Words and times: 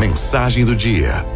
Mensagem 0.00 0.64
do 0.64 0.74
dia. 0.74 1.26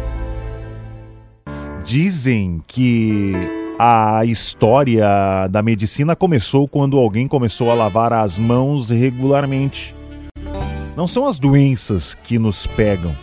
Dizem 1.85 2.63
que 2.65 3.31
a 3.77 4.25
história 4.25 5.05
da 5.51 5.61
medicina 5.61 6.15
começou 6.15 6.67
quando 6.67 6.97
alguém 6.97 7.27
começou 7.27 7.69
a 7.69 7.75
lavar 7.75 8.11
as 8.11 8.39
mãos 8.39 8.89
regularmente. 8.89 9.95
Não 10.97 11.07
são 11.07 11.27
as 11.27 11.37
doenças 11.37 12.15
que 12.15 12.39
nos 12.39 12.65
pegam. 12.65 13.15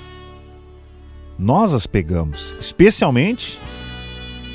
Nós 1.37 1.75
as 1.75 1.89
pegamos, 1.89 2.55
especialmente 2.61 3.59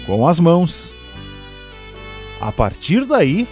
com 0.06 0.26
as 0.26 0.40
mãos. 0.40 0.96
A 2.40 2.50
partir 2.50 3.04
daí, 3.04 3.46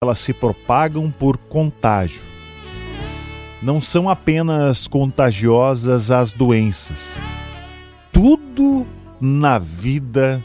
elas 0.00 0.18
se 0.18 0.32
propagam 0.32 1.10
por 1.10 1.36
contágio. 1.36 2.22
Não 3.60 3.80
são 3.80 4.08
apenas 4.08 4.86
contagiosas 4.86 6.10
as 6.10 6.32
doenças. 6.32 7.18
Tudo 8.12 8.86
na 9.20 9.58
vida 9.58 10.44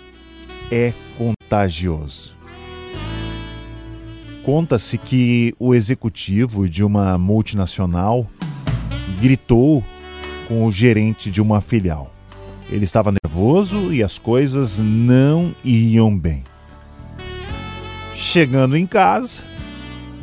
é 0.71 0.93
contagioso. 1.17 2.35
Conta-se 4.43 4.97
que 4.97 5.53
o 5.59 5.75
executivo 5.75 6.67
de 6.67 6.83
uma 6.83 7.17
multinacional 7.17 8.27
gritou 9.21 9.83
com 10.47 10.65
o 10.65 10.71
gerente 10.71 11.29
de 11.29 11.41
uma 11.41 11.61
filial. 11.61 12.11
Ele 12.69 12.83
estava 12.83 13.13
nervoso 13.23 13.93
e 13.93 14.01
as 14.01 14.17
coisas 14.17 14.79
não 14.79 15.53
iam 15.63 16.17
bem. 16.17 16.43
Chegando 18.15 18.75
em 18.75 18.87
casa, 18.87 19.43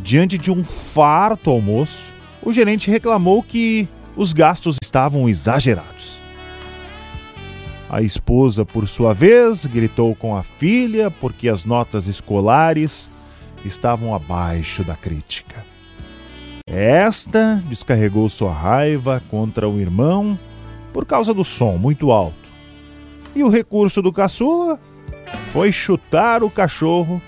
diante 0.03 0.37
de 0.37 0.51
um 0.51 0.65
farto 0.65 1.51
almoço, 1.51 2.10
o 2.43 2.53
gerente 2.53 2.91
reclamou 2.91 3.43
que 3.43 3.89
os 4.17 4.33
gastos 4.33 4.77
estavam 4.83 5.29
exagerados. 5.29 6.19
A 7.89 8.03
esposa, 8.03 8.65
por 8.65 8.87
sua 8.87 9.13
vez, 9.13 9.67
gritou 9.67 10.15
com 10.15 10.37
a 10.37 10.43
filha 10.43 11.11
porque 11.11 11.49
as 11.49 11.65
notas 11.65 12.07
escolares 12.07 13.11
estavam 13.65 14.15
abaixo 14.15 14.85
da 14.85 14.95
crítica. 14.95 15.65
Esta 16.67 17.63
descarregou 17.69 18.29
sua 18.29 18.53
raiva 18.53 19.21
contra 19.29 19.69
o 19.69 19.81
irmão 19.81 20.39
por 20.93 21.05
causa 21.05 21.35
do 21.35 21.43
som 21.43 21.77
muito 21.77 22.13
alto. 22.13 22.49
E 23.35 23.43
o 23.43 23.49
recurso 23.49 24.01
do 24.01 24.13
caçula 24.13 24.79
foi 25.53 25.73
chutar 25.73 26.45
o 26.45 26.51
cachorro 26.51 27.21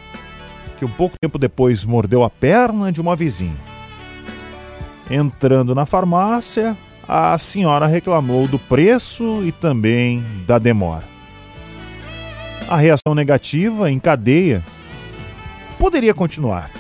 que 0.79 0.85
um 0.85 0.91
pouco 0.91 1.17
tempo 1.21 1.39
depois 1.39 1.85
mordeu 1.85 2.23
a 2.23 2.31
perna 2.31 2.93
de 2.93 3.01
uma 3.01 3.17
vizinha. 3.17 3.72
Entrando 5.13 5.75
na 5.75 5.85
farmácia, 5.85 6.75
a 7.07 7.37
senhora 7.37 7.87
reclamou 7.87 8.49
do 8.49 8.59
preço 8.59 9.45
e 9.45 9.53
também 9.53 10.25
da 10.47 10.59
demora. 10.59 11.05
A 12.67 12.79
reação 12.79 13.15
negativa 13.15 13.91
em 13.91 13.99
cadeia 13.99 14.65
poderia 15.79 16.15
continuar, 16.15 16.71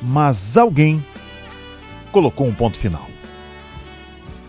mas 0.00 0.56
alguém 0.56 1.04
colocou 2.10 2.46
um 2.46 2.54
ponto 2.54 2.78
final. 2.78 3.06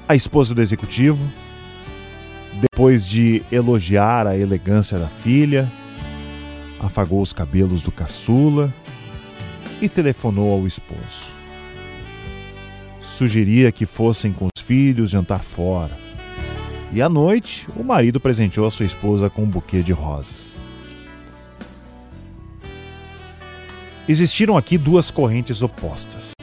A 0.08 0.16
esposa 0.16 0.56
do 0.56 0.62
executivo, 0.62 1.22
depois 2.62 3.06
de 3.06 3.44
elogiar 3.52 4.26
a 4.26 4.38
elegância 4.38 4.98
da 4.98 5.08
filha, 5.08 5.70
afagou 6.80 7.22
os 7.22 7.34
cabelos 7.34 7.82
do 7.82 7.92
caçula 7.92 8.74
e 9.82 9.90
telefonou 9.90 10.54
ao 10.54 10.66
esposo 10.66 11.35
sugeria 13.16 13.72
que 13.72 13.86
fossem 13.86 14.34
com 14.34 14.46
os 14.46 14.62
filhos 14.62 15.10
jantar 15.10 15.42
fora. 15.42 15.98
E 16.92 17.02
à 17.02 17.10
noite, 17.10 17.68
o 17.76 17.84
marido 17.84 18.20
presenteou 18.20 18.68
a 18.68 18.72
sua 18.72 18.86
esposa 18.86 19.30
com 19.30 19.44
um 19.44 19.50
buquê 19.50 19.82
de 19.82 19.92
rosas. 19.92 20.56
Existiram 24.08 24.56
aqui 24.56 24.78
duas 24.78 25.10
correntes 25.10 25.62
opostas. 25.62 26.34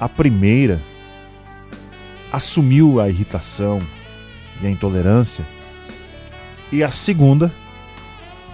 A 0.00 0.08
primeira 0.08 0.82
assumiu 2.32 3.00
a 3.00 3.08
irritação 3.08 3.80
e 4.60 4.66
a 4.66 4.70
intolerância, 4.70 5.44
e 6.72 6.82
a 6.82 6.90
segunda 6.90 7.52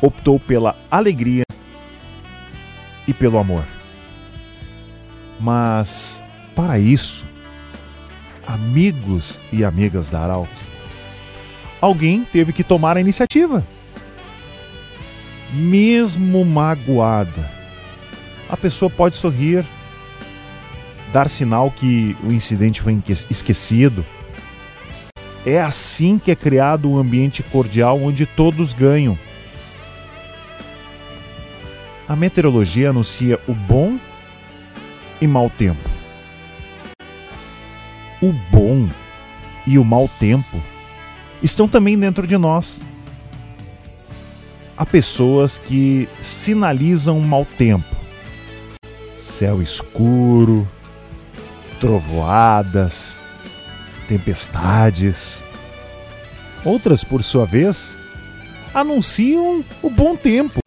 optou 0.00 0.38
pela 0.38 0.76
alegria 0.90 1.44
e 3.08 3.14
pelo 3.14 3.38
amor. 3.38 3.64
Mas 5.40 6.21
para 6.54 6.78
isso, 6.78 7.26
amigos 8.46 9.38
e 9.52 9.64
amigas 9.64 10.10
da 10.10 10.20
Arauto, 10.20 10.60
alguém 11.80 12.24
teve 12.24 12.52
que 12.52 12.62
tomar 12.64 12.96
a 12.96 13.00
iniciativa. 13.00 13.66
Mesmo 15.52 16.44
magoada, 16.44 17.50
a 18.48 18.56
pessoa 18.56 18.90
pode 18.90 19.16
sorrir, 19.16 19.64
dar 21.12 21.28
sinal 21.28 21.70
que 21.70 22.16
o 22.24 22.32
incidente 22.32 22.80
foi 22.80 23.02
esquecido. 23.30 24.04
É 25.44 25.60
assim 25.60 26.18
que 26.18 26.30
é 26.30 26.36
criado 26.36 26.88
um 26.90 26.96
ambiente 26.96 27.42
cordial 27.42 28.00
onde 28.00 28.24
todos 28.24 28.72
ganham. 28.72 29.18
A 32.08 32.14
meteorologia 32.14 32.90
anuncia 32.90 33.38
o 33.48 33.54
bom 33.54 33.98
e 35.20 35.26
mau 35.26 35.50
tempo 35.50 35.91
o 38.22 38.32
bom 38.52 38.88
e 39.66 39.76
o 39.78 39.84
mau 39.84 40.08
tempo 40.20 40.62
estão 41.42 41.66
também 41.66 41.98
dentro 41.98 42.26
de 42.26 42.38
nós. 42.38 42.80
Há 44.76 44.86
pessoas 44.86 45.58
que 45.58 46.08
sinalizam 46.20 47.20
mau 47.20 47.44
tempo, 47.44 47.94
céu 49.18 49.60
escuro, 49.60 50.66
trovoadas, 51.80 53.22
tempestades. 54.08 55.44
Outras, 56.64 57.02
por 57.02 57.24
sua 57.24 57.44
vez, 57.44 57.98
anunciam 58.72 59.64
o 59.82 59.90
bom 59.90 60.16
tempo. 60.16 60.60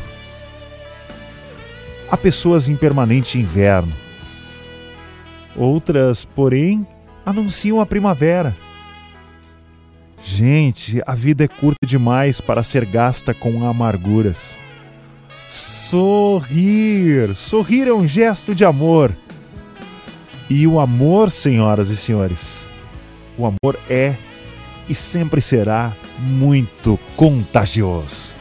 Há 2.11 2.17
pessoas 2.17 2.69
em 2.69 2.75
permanente 2.75 3.39
inverno. 3.39 3.93
Outras, 5.55 6.25
porém, 6.25 6.85
anunciam 7.25 7.81
a 7.81 7.85
primavera. 7.85 8.55
Gente, 10.23 11.01
a 11.05 11.13
vida 11.13 11.43
é 11.43 11.47
curta 11.47 11.85
demais 11.85 12.41
para 12.41 12.63
ser 12.63 12.85
gasta 12.85 13.33
com 13.33 13.67
amarguras. 13.67 14.57
Sorrir! 15.47 17.35
Sorrir 17.35 17.87
é 17.87 17.93
um 17.93 18.07
gesto 18.07 18.55
de 18.55 18.65
amor. 18.65 19.15
E 20.49 20.67
o 20.67 20.79
amor, 20.79 21.31
senhoras 21.31 21.89
e 21.89 21.97
senhores, 21.97 22.67
o 23.37 23.45
amor 23.45 23.79
é 23.89 24.15
e 24.87 24.93
sempre 24.93 25.41
será 25.41 25.93
muito 26.19 26.99
contagioso. 27.15 28.35